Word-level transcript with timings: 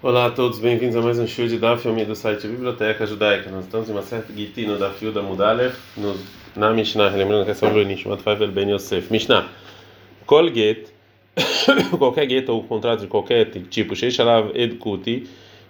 Olá 0.00 0.26
a 0.26 0.30
todos, 0.30 0.60
bem-vindos 0.60 0.94
a 0.94 1.02
mais 1.02 1.18
um 1.18 1.26
show 1.26 1.44
de 1.48 1.58
Daf 1.58 1.82
do 1.82 2.14
site 2.14 2.46
Biblioteca 2.46 3.04
Judaica. 3.04 3.50
Nós 3.50 3.64
estamos 3.64 3.88
em 3.88 3.92
uma 3.92 4.02
certa 4.02 4.32
guitino 4.32 4.78
da 4.78 4.92
fio 4.92 5.10
da 5.10 5.20
Mudalev, 5.20 5.74
na 6.54 6.72
Mishnah, 6.72 7.08
lembrando 7.08 7.44
que 7.44 7.50
é 7.50 7.54
sobre 7.54 7.80
o 7.80 7.84
Nishmat 7.84 8.22
Faivel 8.22 8.52
Ben 8.52 8.70
Yosef. 8.70 9.10
Mishnah, 9.10 9.48
Kol 10.24 10.54
Get, 10.54 10.92
qualquer 11.98 12.30
get 12.30 12.48
ou 12.48 12.62
contrato 12.62 13.00
de 13.00 13.06
qualquer 13.08 13.46
tipo, 13.50 13.96
Sheishalav 13.96 14.52
Ed 14.54 14.76
Kuti, 14.76 15.24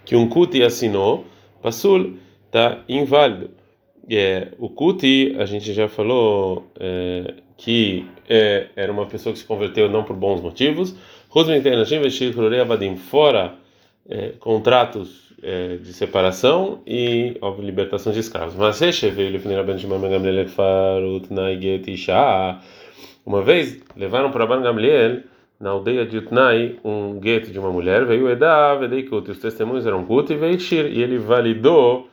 que 0.04 0.14
um 0.14 0.28
Kuti 0.28 0.62
assinou, 0.62 1.24
Passul, 1.62 2.18
está 2.44 2.80
inválido. 2.86 3.48
É, 4.10 4.48
o 4.58 4.68
Kuti, 4.68 5.36
a 5.38 5.46
gente 5.46 5.72
já 5.72 5.88
falou 5.88 6.70
é, 6.78 7.32
que 7.56 8.04
é, 8.28 8.66
era 8.76 8.92
uma 8.92 9.06
pessoa 9.06 9.32
que 9.32 9.38
se 9.38 9.46
converteu 9.46 9.88
não 9.88 10.04
por 10.04 10.14
bons 10.14 10.42
motivos. 10.42 10.94
Fora 13.08 13.56
é, 14.08 14.32
contratos 14.40 15.34
é, 15.42 15.76
de 15.76 15.92
separação 15.92 16.80
e 16.86 17.36
óbvio, 17.40 17.64
libertação 17.64 18.12
de 18.12 18.20
escravos. 18.20 18.54
Mas 18.54 18.80
uma 23.24 23.42
vez 23.42 23.80
levaram 23.96 24.30
para 24.30 24.46
Ban 24.46 24.62
Gamliel 24.62 25.22
na 25.60 25.70
aldeia 25.70 26.06
de 26.06 26.18
Utnai 26.18 26.78
um 26.84 27.18
gueto 27.18 27.50
de 27.50 27.58
uma 27.58 27.70
mulher, 27.70 28.04
veio 28.04 28.30
Edá, 28.30 28.74
Vedeikut, 28.76 29.30
os 29.30 29.38
testemunhos 29.38 29.86
eram 29.86 30.04
Kut 30.04 30.32
e 30.32 30.36
Veishir, 30.36 30.86
e 30.86 31.02
ele 31.02 31.18
validou 31.18 32.08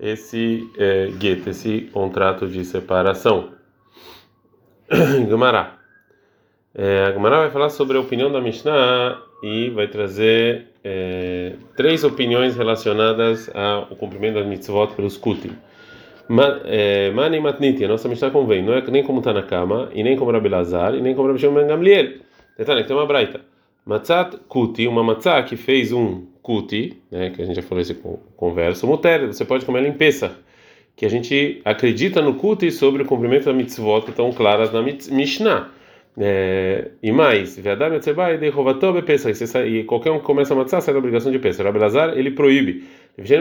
esse 0.00 0.68
é, 0.78 1.08
gueto, 1.18 1.50
esse 1.50 1.82
contrato 1.92 2.46
de 2.46 2.64
separação. 2.64 3.50
Gumará. 5.28 5.76
É, 6.74 7.04
a 7.06 7.10
Gumará 7.10 7.40
vai 7.40 7.50
falar 7.50 7.70
sobre 7.70 7.96
a 7.96 8.00
opinião 8.00 8.32
da 8.32 8.40
Mishnah 8.40 9.20
e 9.42 9.70
vai 9.70 9.86
trazer 9.86 10.68
é, 10.90 11.52
três 11.76 12.02
opiniões 12.02 12.56
relacionadas 12.56 13.50
ao 13.54 13.94
cumprimento 13.96 14.34
das 14.36 14.46
mitzvot 14.46 14.94
pelos 14.96 15.18
kutim. 15.18 15.52
É, 16.64 17.10
Mani 17.10 17.40
matniti, 17.40 17.84
a 17.84 17.88
nossa 17.88 18.08
Mishnah 18.08 18.30
convém, 18.30 18.62
não 18.62 18.72
é 18.72 18.82
nem 18.90 19.02
como 19.02 19.18
está 19.18 19.32
na 19.34 19.42
cama, 19.42 19.90
e 19.94 20.02
nem 20.02 20.16
como 20.16 20.30
Rabi 20.30 20.48
Lazar, 20.48 20.94
e 20.94 21.00
nem 21.02 21.14
como 21.14 21.28
Rabi 21.28 21.40
Shimon 21.40 21.66
Gamliel. 21.66 22.20
Detalhe, 22.56 22.84
tem 22.84 22.96
uma 22.96 23.06
braita. 23.06 23.40
Matzat 23.84 24.38
kuti, 24.48 24.86
uma 24.86 25.02
matzah 25.02 25.42
que 25.42 25.56
fez 25.56 25.92
um 25.92 26.26
kuti, 26.42 26.96
né, 27.10 27.30
que 27.30 27.42
a 27.42 27.44
gente 27.44 27.56
já 27.56 27.62
falou 27.62 27.82
esse 27.82 27.94
converso, 28.36 28.86
você 28.86 29.44
pode 29.44 29.66
comer 29.66 29.82
limpeza, 29.82 30.32
que 30.96 31.04
a 31.04 31.10
gente 31.10 31.60
acredita 31.64 32.22
no 32.22 32.34
kuti 32.34 32.70
sobre 32.70 33.02
o 33.02 33.06
cumprimento 33.06 33.44
da 33.44 33.52
mitzvot 33.52 34.08
estão 34.08 34.32
claras 34.32 34.72
na 34.72 34.82
Mishnah. 34.82 35.70
É, 36.20 36.88
e 37.00 37.12
mais, 37.12 37.58
e 37.58 37.62
qualquer 39.84 40.10
um 40.10 40.18
que 40.18 40.24
começa 40.24 40.52
a 40.52 40.56
matzah 40.56 40.80
sai 40.80 40.92
da 40.92 40.98
obrigação 40.98 41.30
de 41.30 41.38
peça. 41.38 41.62
Rabbi 41.62 41.78
Lazar, 41.78 42.18
ele 42.18 42.32
proíbe. 42.32 42.84
Já 43.18 43.36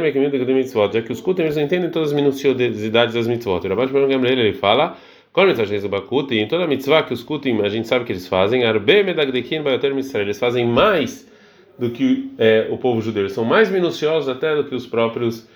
que 1.02 1.12
os 1.12 1.22
cultos 1.22 1.56
não 1.56 1.64
entendem 1.64 1.90
todas 1.90 2.10
as 2.10 2.16
minuciosidades 2.16 3.16
das 3.16 3.28
mitzvot. 3.28 3.66
E 3.66 3.68
Rabbi 3.68 3.92
Gamliel 3.92 4.40
ele 4.40 4.54
fala, 4.54 4.96
e 6.32 6.40
em 6.40 6.48
toda 6.48 6.68
mitzvah 6.68 7.04
que 7.04 7.14
os 7.14 7.24
cultos 7.24 7.52
a 7.64 7.70
gente 7.70 7.88
sabe 7.88 8.06
que 8.06 8.12
eles 8.12 8.28
fazem, 8.28 8.64
eles 8.64 10.40
fazem 10.40 10.66
mais 10.66 11.28
do 11.78 11.92
que 11.92 12.32
é, 12.38 12.68
o 12.70 12.78
povo 12.78 13.02
judeu. 13.02 13.24
Eles 13.24 13.34
são 13.34 13.46
mais 13.46 13.72
minuciosos 13.72 14.30
até 14.30 14.56
do 14.56 14.64
que 14.64 14.76
os 14.76 14.86
próprios 14.86 15.48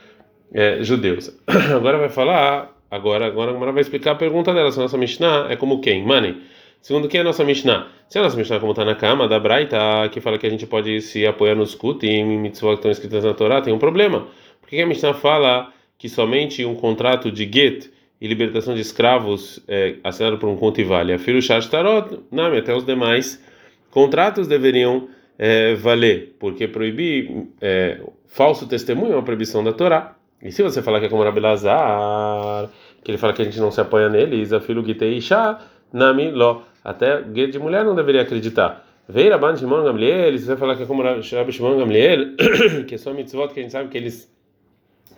é, 0.54 0.84
judeus. 0.84 1.36
Agora 1.76 1.98
vai 1.98 2.10
falar, 2.10 2.76
agora, 2.90 3.28
agora, 3.28 3.72
vai 3.72 3.82
explicar 3.82 4.12
a 4.12 4.16
pergunta 4.16 4.54
dela. 4.54 4.72
Se 4.72 4.80
a 4.80 4.84
nossa 4.84 4.98
Mishnah 4.98 5.48
é 5.50 5.56
como 5.56 5.82
quem? 5.82 6.06
Mani. 6.06 6.42
Segundo 6.82 7.08
que 7.08 7.16
é 7.16 7.22
a 7.22 7.24
nossa 7.24 7.44
Mishnah? 7.44 7.88
Se 8.10 8.18
a 8.18 8.24
nossa 8.24 8.36
Mishnah 8.36 8.60
como 8.60 8.72
está 8.72 8.84
na 8.84 8.96
cama 8.96 9.28
da 9.28 9.40
Braita, 9.40 9.78
que 10.12 10.20
fala 10.20 10.40
que 10.40 10.48
a 10.48 10.50
gente 10.50 10.66
pode 10.66 11.00
se 11.02 11.28
apoiar 11.28 11.54
nos 11.54 11.76
kut 11.76 12.04
e 12.04 12.10
em 12.10 12.40
mitzvot 12.40 12.72
que 12.72 12.76
estão 12.80 12.92
escritas 12.92 13.24
na 13.24 13.36
Torá, 13.36 13.62
tem 13.62 13.72
um 13.72 13.78
problema. 13.78 14.28
Por 14.60 14.68
que 14.68 14.82
a 14.82 14.88
Mishnah 14.88 15.14
fala 15.14 15.72
que 15.98 16.10
somente 16.10 16.66
um 16.66 16.74
contrato 16.74 17.32
de 17.32 17.44
get 17.44 17.92
e 18.20 18.28
libertação 18.28 18.74
de 18.74 18.82
escravos 18.82 19.64
é, 19.68 19.98
assinado 20.04 20.40
por 20.40 20.50
um 20.50 20.58
conto 20.58 20.82
e 20.82 20.84
vale? 20.84 21.14
A 21.14 21.20
filho 21.20 21.40
Tarot, 21.70 22.20
não, 22.32 22.52
até 22.58 22.76
os 22.76 22.84
demais 22.84 23.44
contratos 23.92 24.48
deveriam 24.48 25.08
é, 25.38 25.76
valer, 25.76 26.36
porque 26.40 26.68
proibir 26.68 27.48
é, 27.62 28.00
falso 28.26 28.68
testemunho 28.68 29.14
é 29.14 29.16
uma 29.16 29.24
proibição 29.24 29.64
da 29.64 29.72
Torá. 29.72 30.16
E 30.42 30.52
se 30.52 30.64
você 30.64 30.82
falar 30.82 31.00
que 31.00 31.06
é 31.06 31.10
como 31.10 31.24
Rabi 31.24 31.40
Lazar, 31.40 32.70
que 33.04 33.12
ele 33.12 33.20
fala 33.20 33.34
que 33.34 33.44
a 33.44 33.46
gente 33.46 33.60
não 33.60 33.70
se 33.70 33.80
apoia 33.80 34.10
nele, 34.10 34.38
Isafilo 34.38 34.84
Gitei 34.84 35.18
Isha, 35.18 35.60
Nami 35.94 36.32
Lo. 36.32 36.71
Até 36.84 37.22
guia 37.22 37.48
de 37.48 37.60
mulher 37.60 37.86
não 37.86 37.96
deveria 37.96 38.22
acreditar. 38.22 38.88
Veio 39.08 39.32
Rabban 39.32 39.56
Shimon 39.56 39.84
Gamliel, 39.84 40.38
você 40.38 40.46
vai 40.46 40.58
falar 40.58 40.76
que 40.76 40.84
é 40.84 40.86
como 40.86 41.04
Rabbi 41.04 41.52
Shimon 41.52 41.78
Gamliel, 41.78 42.36
que 42.88 42.96
é 42.96 42.98
só 42.98 43.14
mitzvot 43.14 43.50
que 43.54 43.60
a 43.60 43.64
gente 43.64 43.72
sabe 43.72 43.90
que 43.90 43.98
eles 43.98 44.32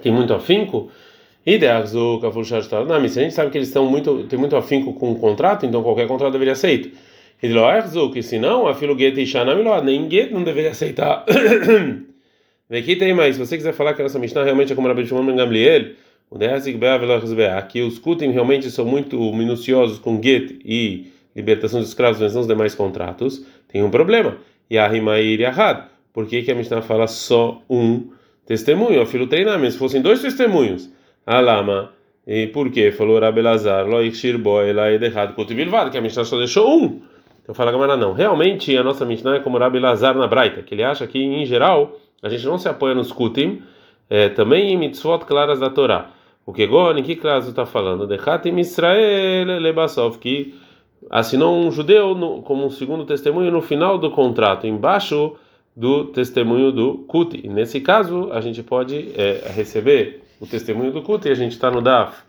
têm 0.01 0.11
muito 0.11 0.33
afinco. 0.33 0.89
E 1.45 1.57
de 1.57 1.67
Azul, 1.67 2.21
Não, 2.21 3.07
se 3.07 3.19
a 3.19 3.23
gente 3.23 3.33
sabe 3.33 3.51
que 3.51 3.57
eles 3.57 3.67
estão 3.67 3.85
muito, 3.85 4.23
têm 4.23 4.39
muito 4.39 4.55
afinco 4.55 4.93
com 4.93 5.11
o 5.11 5.19
contrato, 5.19 5.65
então 5.65 5.83
qualquer 5.83 6.07
contrato 6.07 6.31
deveria 6.31 6.53
aceito. 6.53 6.89
E 7.41 7.49
Loerzu, 7.49 8.09
que 8.11 8.23
se 8.23 8.39
não, 8.39 8.67
a 8.67 8.73
filo 8.73 8.97
Get 8.97 9.17
e 9.17 9.25
Shanamiló, 9.25 9.81
nem 9.81 10.09
Get 10.09 10.31
não 10.31 10.43
deveria 10.43 10.71
aceitar. 10.71 11.25
Vem 12.69 12.79
aqui 12.81 12.95
tem 12.95 13.13
mais. 13.13 13.35
Se 13.35 13.45
você 13.45 13.57
quiser 13.57 13.73
falar 13.73 13.93
que 13.93 14.01
a 14.01 14.05
nossa 14.05 14.17
Mishnah 14.17 14.45
realmente 14.45 14.71
é 14.71 14.75
como 14.75 14.87
Rabbi 14.87 15.05
Shimon 15.05 15.35
Gamliel, 15.35 15.91
o 16.31 16.37
que 17.67 17.81
os 17.81 17.99
Kutim 17.99 18.31
realmente 18.31 18.71
são 18.71 18.85
muito 18.85 19.19
minuciosos 19.33 19.99
com 19.99 20.19
Get 20.23 20.61
e 20.65 21.12
libertação 21.35 21.79
dos 21.79 21.89
escravos, 21.89 22.19
mas 22.19 22.33
não 22.33 22.41
os 22.41 22.47
demais 22.47 22.75
contratos, 22.75 23.45
tem 23.67 23.83
um 23.83 23.89
problema. 23.89 24.37
E 24.69 24.77
a 24.77 24.87
Rimair 24.87 25.39
e. 25.41 25.93
Por 26.13 26.27
que, 26.27 26.43
que 26.43 26.51
a 26.51 26.55
Mishnah 26.55 26.81
fala 26.81 27.07
só 27.07 27.61
um 27.69 28.11
testemunho? 28.45 29.01
A 29.01 29.05
filo 29.05 29.27
treinamento. 29.27 29.73
Se 29.73 29.79
fossem 29.79 30.01
dois 30.01 30.21
testemunhos, 30.21 30.91
Alama. 31.25 31.91
E 32.25 32.47
por 32.47 32.69
quê? 32.71 32.91
Falou 32.91 33.19
Rabelazar, 33.19 33.85
Loichir 33.85 34.37
Boela 34.37 34.91
Edehad 34.91 35.33
Kotibilvad, 35.33 35.91
que 35.91 35.97
a 35.97 36.01
Mishnah 36.01 36.23
só 36.23 36.37
deixou 36.37 36.79
um. 36.79 37.01
Então 37.41 37.53
fala 37.53 37.71
Gamara, 37.71 37.97
não. 37.97 38.13
Realmente 38.13 38.77
a 38.77 38.83
nossa 38.83 39.05
Mishnah 39.05 39.37
é 39.37 39.39
como 39.39 39.57
Rabelazar 39.57 40.15
na 40.15 40.27
Braita, 40.27 40.61
que 40.61 40.73
ele 40.73 40.83
acha 40.83 41.05
que 41.05 41.19
em 41.19 41.45
geral 41.45 41.99
a 42.21 42.29
gente 42.29 42.45
não 42.45 42.57
se 42.57 42.69
apoia 42.69 42.95
nos 42.95 43.11
Kutim, 43.11 43.61
é, 44.09 44.29
também 44.29 44.71
em 44.71 44.77
mitzvot 44.77 45.25
claras 45.25 45.59
da 45.59 45.69
Torá. 45.69 46.11
O 46.45 46.53
que 46.53 46.63
em 46.63 47.03
que 47.03 47.15
caso 47.15 47.49
está 47.49 47.65
falando? 47.65 48.07
Dechatim 48.07 48.57
Israel 48.59 49.59
Lebasov, 49.59 50.19
que 50.19 50.55
assinou 51.09 51.55
um 51.55 51.71
judeu 51.71 52.15
no, 52.15 52.41
como 52.41 52.65
um 52.65 52.69
segundo 52.69 53.05
testemunho 53.05 53.51
no 53.51 53.61
final 53.61 53.97
do 53.97 54.11
contrato, 54.11 54.67
embaixo 54.67 55.35
do 55.75 56.05
testemunho 56.05 56.71
do 56.71 56.99
Kuti. 57.07 57.41
E 57.43 57.49
nesse 57.49 57.81
caso, 57.81 58.29
a 58.31 58.41
gente 58.41 58.61
pode 58.61 59.11
é, 59.15 59.51
receber 59.55 60.23
o 60.39 60.45
testemunho 60.45 60.91
do 60.91 61.01
Kuti, 61.01 61.29
a 61.29 61.35
gente 61.35 61.53
está 61.53 61.71
no 61.71 61.81
Daf 61.81 62.21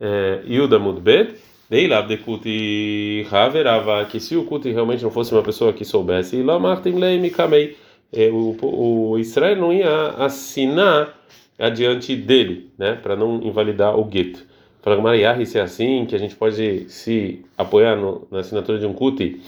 é, 0.00 0.42
Yuda 0.46 0.78
Mudbet, 0.78 1.34
Deilav 1.68 2.06
de 2.06 2.18
Kuti 2.18 3.26
Haverava, 3.30 4.04
que 4.04 4.20
se 4.20 4.36
o 4.36 4.44
Kuti 4.44 4.70
realmente 4.70 5.02
não 5.02 5.10
fosse 5.10 5.32
uma 5.32 5.42
pessoa 5.42 5.72
que 5.72 5.84
soubesse, 5.84 6.42
Lamartim 6.42 6.90
Leimi 6.90 7.30
Kamei, 7.30 7.76
é, 8.12 8.28
o, 8.30 8.56
o 8.62 9.18
Israel 9.18 9.56
não 9.56 9.72
ia 9.72 10.08
assinar 10.18 11.14
adiante 11.58 12.14
dele, 12.14 12.70
né, 12.76 12.94
para 12.94 13.16
não 13.16 13.40
invalidar 13.42 13.98
o 13.98 14.04
gueto. 14.04 14.44
Fala 14.84 15.00
Mariah, 15.00 15.42
se 15.46 15.58
é 15.58 15.62
assim, 15.62 16.04
que 16.04 16.14
a 16.14 16.18
gente 16.18 16.36
pode 16.36 16.90
se 16.90 17.42
apoiar 17.56 17.96
no, 17.96 18.28
na 18.30 18.40
assinatura 18.40 18.78
de 18.78 18.84
um 18.84 18.92
cuti, 18.92 19.40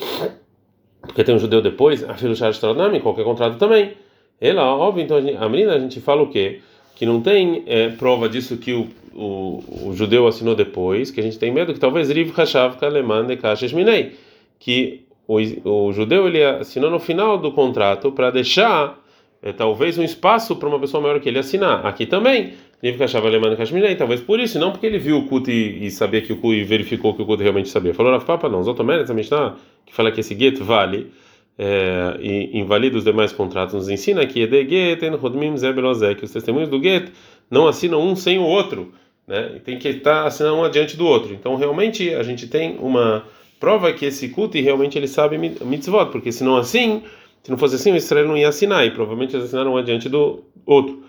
porque 1.02 1.22
tem 1.22 1.34
um 1.34 1.38
judeu 1.38 1.60
depois, 1.60 2.02
a 2.02 2.14
filho 2.14 2.34
Shastronami, 2.34 3.00
qualquer 3.00 3.22
contrato 3.22 3.58
também. 3.58 3.92
Ela, 4.40 4.64
óbvio, 4.64 5.04
então 5.04 5.18
a, 5.18 5.20
gente, 5.20 5.36
a 5.36 5.46
menina 5.46 5.74
a 5.74 5.78
gente 5.78 6.00
fala 6.00 6.22
o 6.22 6.30
quê? 6.30 6.60
Que 6.94 7.04
não 7.04 7.20
tem 7.20 7.64
é, 7.66 7.90
prova 7.90 8.30
disso 8.30 8.56
que 8.56 8.72
o, 8.72 8.88
o, 9.14 9.88
o, 9.88 9.92
judeu 9.94 10.26
assinou 10.26 10.54
depois, 10.54 11.10
que 11.10 11.20
a 11.20 11.22
gente 11.22 11.38
tem 11.38 11.52
medo 11.52 11.74
que 11.74 11.80
talvez 11.80 12.08
Riv 12.08 12.32
Hashav 12.34 12.78
Kaleman 12.78 13.24
Nekashesh 13.24 13.74
Minei, 13.74 14.16
que 14.58 15.04
o, 15.28 15.36
o 15.36 15.92
judeu 15.92 16.26
ele 16.26 16.42
assinou 16.42 16.90
no 16.90 16.98
final 16.98 17.36
do 17.36 17.52
contrato 17.52 18.10
para 18.10 18.30
deixar 18.30 18.98
é, 19.46 19.52
talvez 19.52 19.96
um 19.96 20.02
espaço 20.02 20.56
para 20.56 20.68
uma 20.68 20.80
pessoa 20.80 21.00
maior 21.00 21.20
que 21.20 21.28
ele 21.28 21.38
assinar. 21.38 21.86
Aqui 21.86 22.04
também 22.04 22.54
Niv 22.82 23.00
achava 23.00 23.28
alemã 23.28 23.54
Kashmirei, 23.54 23.94
talvez 23.94 24.20
por 24.20 24.40
isso, 24.40 24.58
não 24.58 24.72
porque 24.72 24.86
ele 24.86 24.98
viu 24.98 25.18
o 25.18 25.26
culto 25.26 25.50
e, 25.50 25.86
e 25.86 25.90
sabia 25.90 26.20
que 26.20 26.32
o 26.32 26.36
culto 26.36 26.56
e 26.56 26.64
verificou 26.64 27.14
que 27.14 27.22
o 27.22 27.26
culto 27.26 27.42
realmente 27.42 27.68
sabia. 27.68 27.94
Falou 27.94 28.10
Rav 28.12 28.24
Papa, 28.24 28.48
não. 28.48 28.62
Zotomeret, 28.62 29.08
a 29.08 29.14
Mishnah, 29.14 29.54
que 29.86 29.94
fala 29.94 30.10
que 30.10 30.20
esse 30.20 30.36
get 30.36 30.58
vale 30.58 31.12
é, 31.56 32.16
e 32.20 32.58
invalida 32.58 32.98
os 32.98 33.04
demais 33.04 33.32
contratos, 33.32 33.74
nos 33.74 33.88
ensina 33.88 34.26
que 34.26 34.46
que 34.46 36.24
os 36.24 36.30
testemunhos 36.32 36.68
do 36.68 36.82
get 36.82 37.08
não 37.48 37.68
assinam 37.68 38.02
um 38.02 38.16
sem 38.16 38.38
o 38.38 38.42
outro, 38.42 38.92
né? 39.28 39.52
E 39.56 39.60
tem 39.60 39.78
que 39.78 39.88
estar 39.88 40.26
assinando 40.26 40.56
um 40.56 40.64
adiante 40.64 40.96
do 40.96 41.06
outro. 41.06 41.32
Então, 41.32 41.54
realmente, 41.54 42.12
a 42.12 42.22
gente 42.24 42.48
tem 42.48 42.76
uma 42.80 43.24
prova 43.60 43.92
que 43.92 44.04
esse 44.04 44.28
culto 44.28 44.58
realmente 44.60 44.98
ele 44.98 45.08
sabe 45.08 45.38
mitzvot, 45.38 46.10
porque 46.10 46.32
se 46.32 46.42
não 46.42 46.56
assim, 46.56 47.02
se 47.46 47.50
não 47.52 47.56
fosse 47.56 47.76
assim, 47.76 47.92
o 47.92 47.96
Israel 47.96 48.26
não 48.26 48.36
ia 48.36 48.48
assinar, 48.48 48.84
e 48.84 48.90
provavelmente 48.90 49.36
eles 49.36 49.46
assinaram 49.46 49.74
um 49.74 49.76
adiante 49.76 50.08
do 50.08 50.42
outro. 50.66 51.04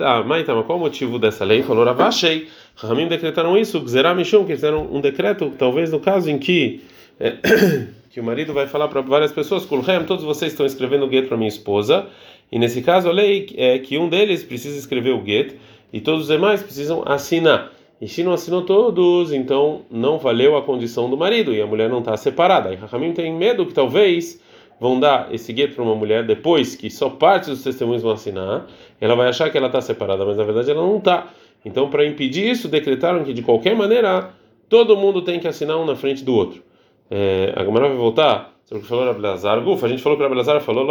Ah, 0.00 0.22
Maitama, 0.22 0.62
qual 0.64 0.76
o 0.76 0.80
motivo 0.82 1.18
dessa 1.18 1.46
lei? 1.46 1.62
Falou 1.62 1.82
Ravashei. 1.82 2.48
Ramim 2.76 3.08
decretaram 3.08 3.56
isso, 3.56 3.82
Xeramishum, 3.88 4.44
que 4.44 4.54
fizeram 4.54 4.86
um 4.92 5.00
decreto, 5.00 5.50
talvez 5.56 5.90
no 5.90 5.98
caso 5.98 6.30
em 6.30 6.38
que 6.38 6.82
é, 7.18 7.36
que 8.12 8.20
o 8.20 8.22
marido 8.22 8.52
vai 8.52 8.66
falar 8.66 8.88
para 8.88 9.00
várias 9.00 9.32
pessoas, 9.32 9.64
Kulhem, 9.64 10.04
todos 10.04 10.26
vocês 10.26 10.52
estão 10.52 10.66
escrevendo 10.66 11.08
gueto 11.08 11.28
para 11.28 11.38
minha 11.38 11.48
esposa, 11.48 12.06
E 12.52 12.58
nesse 12.58 12.82
caso 12.82 13.08
a 13.08 13.12
lei 13.12 13.48
é 13.56 13.78
que 13.78 13.96
um 13.96 14.10
deles 14.10 14.44
precisa 14.44 14.78
escrever 14.78 15.14
o 15.14 15.24
get 15.24 15.54
e 15.90 16.02
todos 16.02 16.24
os 16.24 16.28
demais 16.28 16.62
precisam 16.62 17.02
assinar. 17.06 17.72
E 17.98 18.06
se 18.06 18.22
não 18.22 18.34
assinou 18.34 18.60
todos, 18.60 19.32
então 19.32 19.86
não 19.90 20.18
valeu 20.18 20.54
a 20.54 20.60
condição 20.60 21.08
do 21.08 21.16
marido 21.16 21.54
e 21.54 21.62
a 21.62 21.66
mulher 21.66 21.88
não 21.88 22.00
está 22.00 22.14
separada. 22.18 22.74
E 22.74 22.76
Rahamim 22.76 23.14
tem 23.14 23.32
medo 23.32 23.64
que 23.64 23.72
talvez 23.72 24.38
vão 24.80 24.98
dar 24.98 25.32
esse 25.32 25.52
gueto 25.52 25.74
para 25.74 25.84
uma 25.84 25.94
mulher 25.94 26.24
depois 26.26 26.74
que 26.74 26.90
só 26.90 27.10
parte 27.10 27.50
dos 27.50 27.62
testemunhos 27.62 28.02
vão 28.02 28.12
assinar, 28.12 28.66
ela 28.98 29.14
vai 29.14 29.28
achar 29.28 29.50
que 29.50 29.58
ela 29.58 29.66
está 29.66 29.82
separada, 29.82 30.24
mas 30.24 30.38
na 30.38 30.44
verdade 30.44 30.70
ela 30.70 30.82
não 30.82 30.96
está. 30.96 31.28
Então, 31.64 31.90
para 31.90 32.06
impedir 32.06 32.48
isso, 32.48 32.66
decretaram 32.66 33.22
que 33.22 33.34
de 33.34 33.42
qualquer 33.42 33.76
maneira 33.76 34.30
todo 34.68 34.96
mundo 34.96 35.20
tem 35.20 35.38
que 35.38 35.46
assinar 35.46 35.76
um 35.76 35.84
na 35.84 35.94
frente 35.94 36.24
do 36.24 36.34
outro. 36.34 36.62
É, 37.10 37.52
a 37.54 37.62
Gamara 37.62 37.88
vai 37.88 37.96
voltar 37.98 38.54
sobre 38.64 38.78
o 38.78 38.82
que 38.82 38.88
falou 38.88 39.04
Rabelazar. 39.04 39.60
Gufa, 39.60 39.84
a 39.84 39.88
gente 39.88 40.00
falou 40.00 40.16
que 40.16 40.22
Rabelazar 40.22 40.60
falou 40.62 40.86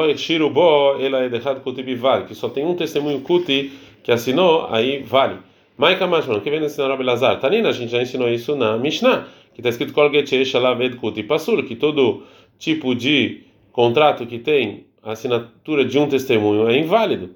que 2.27 2.36
só 2.36 2.50
tem 2.50 2.65
um 2.65 2.75
testemunho 2.75 3.21
kuti 3.21 3.71
que 4.03 4.12
assinou, 4.12 4.68
aí 4.69 5.01
vale. 5.01 5.38
Maika 5.77 6.06
Mashman, 6.06 6.41
que 6.41 6.51
vem 6.51 6.63
ensinar 6.63 6.89
Rabelazar? 6.89 7.39
Tanina, 7.39 7.69
a 7.69 7.71
gente 7.71 7.91
já 7.91 8.01
ensinou 8.01 8.30
isso 8.30 8.56
na 8.56 8.77
Mishnah, 8.77 9.27
que 9.53 9.62
está 9.62 9.69
escrito 9.69 9.94
Kuti 9.94 11.24
que 11.63 11.75
todo 11.75 12.24
tipo 12.59 12.94
de 12.94 13.49
contrato 13.79 14.25
que 14.25 14.37
tem 14.37 14.87
a 15.01 15.13
assinatura 15.13 15.85
de 15.85 15.97
um 15.97 16.05
testemunho 16.05 16.67
é 16.67 16.77
inválido, 16.77 17.29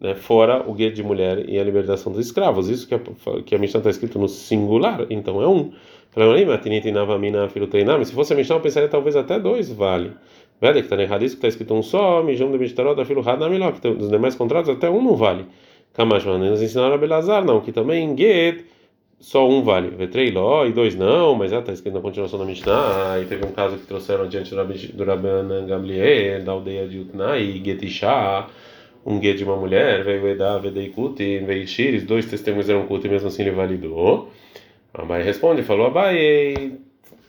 né? 0.00 0.14
fora 0.14 0.64
o 0.66 0.72
guia 0.72 0.90
de 0.90 1.02
mulher 1.02 1.46
e 1.46 1.58
a 1.58 1.62
libertação 1.62 2.10
dos 2.10 2.24
escravos. 2.24 2.70
Isso 2.70 2.88
que 2.88 2.94
a, 2.94 3.00
que 3.44 3.54
a 3.54 3.58
Mishnah 3.58 3.80
está 3.80 3.90
escrito 3.90 4.18
no 4.18 4.26
singular, 4.26 5.06
então 5.10 5.42
é 5.42 5.46
um. 5.46 5.72
Mas 7.98 8.08
se 8.08 8.14
fosse 8.14 8.32
a 8.32 8.36
Mishnah, 8.36 8.56
eu 8.56 8.60
pensaria 8.62 8.88
talvez 8.88 9.14
até 9.14 9.38
dois 9.38 9.70
vale. 9.70 10.12
Velho, 10.58 10.76
que 10.76 10.80
está 10.80 11.00
errado 11.00 11.22
isso, 11.22 11.34
que 11.34 11.40
está 11.40 11.48
escrito 11.48 11.74
um 11.74 11.82
só, 11.82 12.22
mijão 12.22 12.50
de 12.50 12.56
Mishtarot, 12.56 13.04
filho 13.04 13.20
Had 13.20 13.38
na 13.38 13.50
melhor, 13.50 13.74
que 13.74 13.90
dos 13.90 14.08
demais 14.08 14.34
contratos 14.34 14.70
até 14.70 14.88
um 14.88 15.02
não 15.02 15.16
vale. 15.16 15.44
Kamashman, 15.92 16.38
nos 16.38 16.62
ensinaram 16.62 16.94
a 16.94 16.98
Belazar, 16.98 17.44
não, 17.44 17.60
que 17.60 17.72
também 17.72 18.16
Get 18.16 18.64
só 19.20 19.46
um 19.46 19.62
vale. 19.62 19.90
Vetreiló 19.90 20.66
e 20.66 20.72
dois 20.72 20.94
não, 20.94 21.34
mas 21.34 21.52
está 21.52 21.72
escrito 21.72 21.94
na 21.94 22.00
continuação 22.00 22.38
da 22.38 22.44
Mishnah. 22.46 23.12
Aí 23.12 23.26
teve 23.26 23.44
um 23.44 23.52
caso 23.52 23.76
que 23.76 23.86
trouxeram 23.86 24.26
diante 24.26 24.54
do 24.54 25.04
Rabban 25.04 25.66
Gamliel, 25.66 26.42
da 26.42 26.52
aldeia 26.52 26.88
de 26.88 27.00
Utnai, 27.00 27.60
Getishá, 27.62 28.48
um 29.04 29.18
guia 29.18 29.34
de 29.34 29.44
uma 29.44 29.56
mulher, 29.56 30.02
veio 30.04 30.26
Edá, 30.26 30.56
Vedei 30.58 30.88
Kuti, 30.88 31.38
veio 31.40 31.68
Shiris, 31.68 32.02
dois 32.04 32.24
testemunhos 32.24 32.68
eram 32.68 32.86
Kuti, 32.86 33.08
mesmo 33.08 33.28
assim 33.28 33.42
ele 33.42 33.50
validou. 33.50 34.30
Abai 34.94 35.22
responde, 35.22 35.62
falou 35.62 35.86
Abai, 35.86 36.78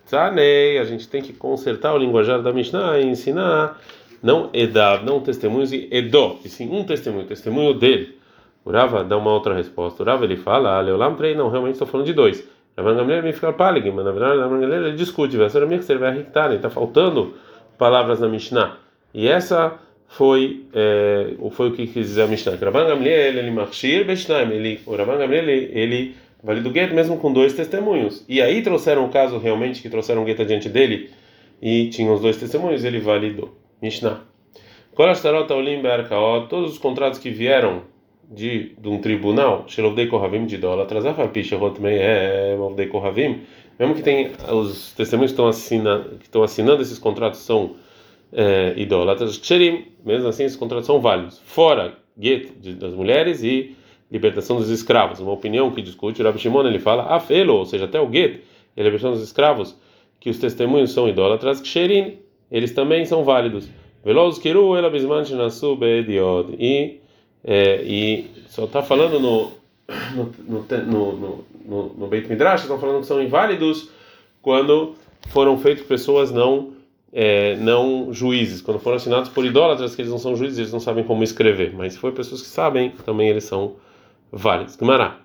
Tzanei, 0.05 0.77
a 0.77 0.85
gente 0.85 1.07
tem 1.09 1.21
que 1.21 1.33
consertar 1.33 1.93
o 1.93 1.97
linguajar 1.97 2.41
da 2.41 2.53
Mishnah 2.53 2.99
e 2.99 3.05
ensinar, 3.05 3.79
não 4.23 4.49
Edá, 4.53 5.01
não 5.03 5.19
testemunhos 5.19 5.73
e 5.73 5.89
Edó, 5.91 6.39
e 6.43 6.49
sim 6.49 6.69
um 6.71 6.85
testemunho, 6.85 7.25
testemunho 7.25 7.73
dele. 7.73 8.20
O 8.63 8.71
Rava 8.71 9.03
dá 9.03 9.17
uma 9.17 9.31
outra 9.31 9.53
resposta. 9.53 10.03
O 10.03 10.05
Rava 10.05 10.25
ele 10.25 10.37
fala, 10.37 10.77
ah, 10.77 10.81
Leolam 10.81 11.15
três, 11.15 11.35
não, 11.35 11.49
realmente 11.49 11.73
estou 11.73 11.87
falando 11.87 12.05
de 12.05 12.13
dois. 12.13 12.47
Ravan 12.77 12.95
Gamliel 12.95 13.33
fica 13.33 13.51
pálido, 13.51 13.91
mas 13.93 14.05
na 14.05 14.11
verdade 14.11 14.39
Ravan 14.39 14.61
ele 14.63 14.93
discute, 14.93 15.35
vai 15.37 15.49
ser 15.49 15.67
que 15.67 15.93
a 16.03 16.11
Rictar, 16.11 16.51
está 16.53 16.69
faltando 16.69 17.33
palavras 17.77 18.19
na 18.19 18.27
Mishnah. 18.27 18.77
E 19.13 19.27
essa 19.27 19.77
foi 20.07 20.65
é, 20.73 21.35
foi 21.51 21.69
o 21.69 21.73
que 21.73 21.87
quis 21.87 22.07
dizer 22.07 22.23
a 22.23 22.27
Mishnah. 22.27 22.55
Ravan 22.55 22.95
ele 23.03 23.51
machir 23.51 24.05
beshnaim, 24.05 24.51
ele 24.51 24.79
o 24.85 24.95
Ravan 24.95 25.21
ele, 25.23 25.69
ele 25.73 26.15
valida 26.41 26.69
o 26.69 26.71
gueto 26.71 26.93
mesmo 26.93 27.17
com 27.17 27.31
dois 27.31 27.53
testemunhos. 27.53 28.25
E 28.27 28.41
aí 28.41 28.61
trouxeram 28.61 29.05
o 29.05 29.09
caso 29.09 29.37
realmente 29.37 29.81
que 29.81 29.89
trouxeram 29.89 30.21
o 30.21 30.25
gueto 30.25 30.43
adiante 30.43 30.69
dele 30.69 31.09
e 31.61 31.89
tinham 31.89 32.13
os 32.13 32.21
dois 32.21 32.37
testemunhos, 32.37 32.83
ele 32.83 32.99
validou. 32.99 33.53
Mishnah. 33.81 34.21
Todos 36.49 36.71
os 36.71 36.77
contratos 36.77 37.19
que 37.19 37.29
vieram 37.29 37.83
de, 38.31 38.73
de 38.79 38.87
um 38.87 38.99
tribunal, 38.99 39.65
Shelovdei 39.67 40.07
Kohavim 40.07 40.45
de 40.45 40.55
idólatras, 40.55 41.05
é 41.05 41.13
Kohavim, 42.89 43.41
mesmo 43.77 43.93
que 43.93 44.01
tem 44.01 44.31
os 44.49 44.93
testemunhos 44.93 45.31
que 45.31 45.35
estão, 45.35 45.47
assinando, 45.47 46.17
que 46.17 46.25
estão 46.25 46.41
assinando 46.41 46.81
esses 46.81 46.97
contratos 46.97 47.41
são 47.41 47.75
é, 48.31 48.73
idólatras, 48.77 49.37
Ksherim, 49.37 49.87
mesmo 50.05 50.29
assim 50.29 50.45
esses 50.45 50.57
contratos 50.57 50.87
são 50.87 51.01
válidos, 51.01 51.39
fora 51.43 51.97
get 52.17 52.51
das 52.77 52.93
mulheres 52.93 53.43
e 53.43 53.75
libertação 54.09 54.57
dos 54.57 54.69
escravos. 54.69 55.19
Uma 55.19 55.31
opinião 55.31 55.71
que 55.71 55.81
discute 55.81 56.21
o 56.21 56.25
Rabbi 56.25 56.39
Shimon, 56.39 56.67
ele 56.67 56.79
fala, 56.79 57.03
afelo, 57.03 57.55
ou 57.55 57.65
seja, 57.65 57.85
até 57.85 57.99
o 57.99 58.11
get 58.11 58.41
a 58.77 58.81
libertação 58.81 59.11
dos 59.11 59.21
escravos, 59.21 59.77
que 60.19 60.29
os 60.29 60.37
testemunhos 60.37 60.91
são 60.91 61.09
idólatras, 61.09 61.59
Ksherim, 61.59 62.19
eles 62.49 62.71
também 62.71 63.05
são 63.05 63.23
válidos. 63.23 63.69
Veloz 64.03 64.39
Kiru, 64.39 64.75
Elabisman 64.75 65.23
Shinasu 65.23 65.75
Beediod. 65.75 66.55
E 66.59 67.00
é, 67.43 67.81
e 67.83 68.29
só 68.47 68.65
está 68.65 68.81
falando 68.81 69.19
no 69.19 69.51
no, 70.15 70.31
no, 70.47 71.13
no, 71.13 71.45
no, 71.65 71.93
no 71.93 72.07
Beit 72.07 72.29
Midrash, 72.29 72.61
estão 72.61 72.79
falando 72.79 73.01
que 73.01 73.07
são 73.07 73.21
inválidos 73.21 73.89
quando 74.41 74.95
foram 75.27 75.57
feitos 75.57 75.85
pessoas 75.85 76.31
não 76.31 76.73
é, 77.13 77.57
não 77.57 78.13
juízes, 78.13 78.61
quando 78.61 78.79
foram 78.79 78.97
assinados 78.97 79.29
por 79.29 79.45
idólatras, 79.45 79.93
que 79.93 80.01
eles 80.01 80.11
não 80.11 80.17
são 80.17 80.35
juízes, 80.35 80.59
eles 80.59 80.71
não 80.71 80.79
sabem 80.79 81.03
como 81.03 81.23
escrever, 81.23 81.73
mas 81.73 81.93
se 81.93 81.99
for 81.99 82.13
pessoas 82.13 82.41
que 82.41 82.47
sabem, 82.47 82.91
também 83.05 83.29
eles 83.29 83.43
são 83.43 83.75
válidos. 84.31 84.77
Gumará. 84.77 85.19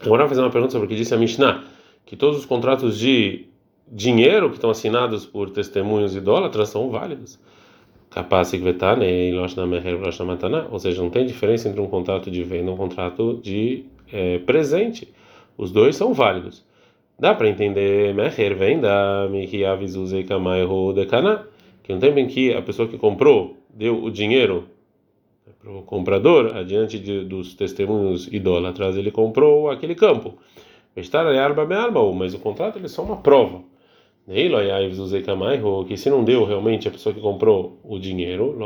Agora 0.00 0.22
vou 0.22 0.28
fazer 0.28 0.42
uma 0.42 0.50
pergunta 0.50 0.72
sobre 0.72 0.86
o 0.86 0.88
que 0.88 0.94
disse 0.94 1.12
a 1.12 1.16
Mishnah, 1.16 1.64
que 2.06 2.14
todos 2.14 2.38
os 2.38 2.46
contratos 2.46 2.96
de 2.98 3.46
dinheiro 3.88 4.48
que 4.48 4.56
estão 4.56 4.70
assinados 4.70 5.26
por 5.26 5.50
testemunhos 5.50 6.14
idólatras 6.14 6.68
são 6.68 6.88
válidos 6.88 7.38
capaz 8.14 8.52
de 8.52 8.58
ou 10.70 10.78
seja, 10.78 11.02
não 11.02 11.10
tem 11.10 11.26
diferença 11.26 11.68
entre 11.68 11.80
um 11.80 11.88
contrato 11.88 12.30
de 12.30 12.44
venda 12.44 12.70
e 12.70 12.72
um 12.72 12.76
contrato 12.76 13.40
de 13.42 13.86
é, 14.12 14.38
presente. 14.38 15.12
Os 15.58 15.72
dois 15.72 15.96
são 15.96 16.14
válidos. 16.14 16.64
Dá 17.18 17.34
para 17.34 17.48
entender 17.48 18.14
meher 18.14 18.54
venda, 18.54 19.28
que 21.82 21.92
um 21.92 21.98
tempo 21.98 22.20
em 22.20 22.28
que 22.28 22.54
a 22.54 22.62
pessoa 22.62 22.86
que 22.86 22.96
comprou 22.96 23.56
deu 23.68 24.04
o 24.04 24.10
dinheiro 24.12 24.68
para 25.60 25.72
o 25.72 25.82
comprador, 25.82 26.56
adiante 26.56 27.00
de, 27.00 27.24
dos 27.24 27.54
testemunhos 27.54 28.28
idólatras, 28.32 28.96
ele 28.96 29.10
comprou 29.10 29.68
aquele 29.68 29.96
campo. 29.96 30.34
Mas 32.14 32.32
o 32.32 32.38
contrato 32.38 32.78
ele 32.78 32.86
é 32.86 32.88
só 32.88 33.02
uma 33.02 33.16
prova 33.16 33.73
que 35.84 35.96
se 35.96 36.08
não 36.08 36.24
deu 36.24 36.44
realmente 36.44 36.88
a 36.88 36.90
pessoa 36.90 37.14
que 37.14 37.20
comprou 37.20 37.78
o 37.84 37.98
dinheiro, 37.98 38.56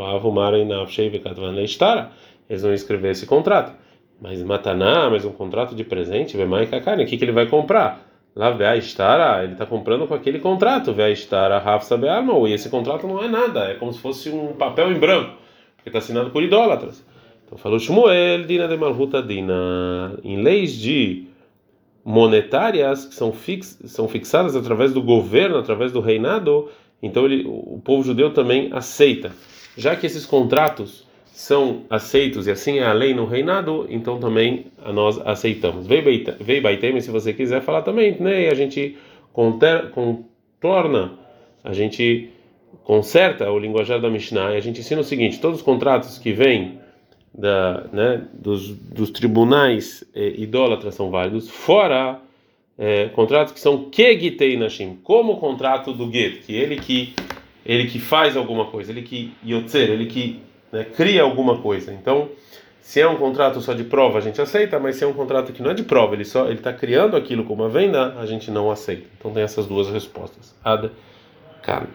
eles 2.49 2.62
vão 2.62 2.72
escrever 2.72 3.10
esse 3.10 3.26
contrato. 3.26 3.72
Mas 4.20 4.43
mataná, 4.43 5.08
mas 5.10 5.24
um 5.24 5.32
contrato 5.32 5.74
de 5.74 5.84
presente, 5.84 6.36
o 6.36 7.06
que, 7.06 7.17
que 7.17 7.24
ele 7.24 7.32
vai 7.32 7.46
comprar? 7.46 8.06
Lá 8.36 8.50
Veaistara, 8.50 9.43
ele 9.43 9.55
está 9.55 9.67
comprando 9.67 10.06
com 10.06 10.15
aquele 10.15 10.38
contrato, 10.38 10.93
Veaistara 10.93 11.58
Rafsa 11.58 11.96
Bearmau, 11.96 12.46
e 12.46 12.53
esse 12.53 12.69
contrato 12.70 13.06
não 13.06 13.22
é 13.22 13.29
nada, 13.29 13.65
é 13.70 13.74
como 13.74 13.93
se 13.93 14.00
fosse 14.00 14.31
um 14.31 14.53
papel 14.53 14.93
em 14.93 14.98
branco, 14.98 15.32
porque 15.77 15.88
está 15.88 15.98
assinado 15.98 16.31
por 16.31 16.43
idólatras. 16.43 17.05
Então 17.44 17.58
falou 17.58 17.79
Shmuel, 17.79 18.44
Dina 18.44 18.69
de 18.69 18.77
Malhuta 18.77 19.22
Dina, 19.22 20.19
em 20.22 20.41
leis 20.41 20.72
de 20.72 21.28
monetárias 22.08 23.05
que 23.05 23.15
são, 23.15 23.34
fix, 23.34 23.79
são 23.84 24.08
fixadas 24.08 24.56
através 24.56 24.94
do 24.94 25.03
governo, 25.03 25.58
através 25.58 25.93
do 25.93 26.00
reinado, 26.00 26.70
então 27.03 27.27
ele, 27.27 27.44
o 27.46 27.79
povo 27.84 28.03
judeu 28.03 28.32
também 28.32 28.70
aceita. 28.72 29.31
Já 29.77 29.94
que 29.94 30.06
esses 30.06 30.24
contratos 30.24 31.06
são 31.27 31.82
aceitos 31.91 32.46
e 32.46 32.50
assim 32.50 32.79
é 32.79 32.86
a 32.86 32.94
lei 32.94 33.12
no 33.12 33.27
reinado, 33.27 33.86
então 33.91 34.19
também 34.19 34.69
nós 34.86 35.20
aceitamos. 35.22 35.86
Vei 35.86 36.62
Baitem, 36.62 36.98
se 37.03 37.10
você 37.10 37.34
quiser 37.34 37.60
falar 37.60 37.82
também, 37.82 38.17
né? 38.19 38.48
a 38.48 38.55
gente 38.55 38.96
contorna, 39.31 41.12
a 41.62 41.74
gente 41.74 42.31
conserta 42.84 43.50
o 43.50 43.58
linguajar 43.58 44.00
da 44.00 44.08
Mishnah 44.08 44.55
e 44.55 44.56
a 44.56 44.60
gente 44.60 44.81
ensina 44.81 45.03
o 45.03 45.05
seguinte: 45.05 45.41
todos 45.41 45.58
os 45.58 45.62
contratos 45.62 46.17
que 46.17 46.32
vêm 46.32 46.81
da, 47.35 47.85
né, 47.93 48.23
dos, 48.32 48.69
dos 48.70 49.11
tribunais 49.11 50.05
eh, 50.15 50.35
idólatras 50.39 50.94
são 50.94 51.11
válidos, 51.11 51.49
fora 51.49 52.20
eh, 52.79 53.08
contratos 53.15 53.53
que 53.53 53.61
são 53.61 53.91
kegitei 53.91 54.56
nashim, 54.56 54.99
como 55.03 55.35
o 55.35 55.37
contrato 55.37 55.93
do 55.93 56.11
get, 56.11 56.43
que 56.44 56.55
ele 56.55 56.77
que 56.77 57.15
ele 57.65 57.87
que 57.87 57.99
faz 57.99 58.37
alguma 58.37 58.67
coisa, 58.67 58.91
ele 58.91 59.03
que 59.03 59.32
yotzer, 59.47 59.91
ele 59.91 60.06
que 60.06 60.41
né, 60.73 60.85
cria 60.85 61.23
alguma 61.23 61.58
coisa. 61.58 61.93
Então, 61.93 62.31
se 62.81 63.01
é 63.01 63.06
um 63.06 63.17
contrato 63.17 63.61
só 63.61 63.75
de 63.75 63.85
prova, 63.85 64.17
a 64.17 64.20
gente 64.23 64.41
aceita, 64.41 64.79
mas 64.79 64.97
se 64.97 65.05
é 65.05 65.06
um 65.06 65.13
contrato 65.13 65.53
que 65.53 65.63
não 65.63 65.70
é 65.70 65.75
de 65.75 65.82
prova, 65.82 66.15
ele 66.15 66.25
só 66.25 66.47
ele 66.47 66.55
está 66.55 66.73
criando 66.73 67.17
aquilo 67.17 67.44
como 67.44 67.63
uma 67.63 67.69
venda, 67.69 68.15
a 68.19 68.25
gente 68.25 68.51
não 68.51 68.70
aceita. 68.70 69.06
Então 69.19 69.31
tem 69.31 69.43
essas 69.43 69.67
duas 69.67 69.91
respostas. 69.91 70.55
Ad, 70.65 70.91
cara. 71.63 71.89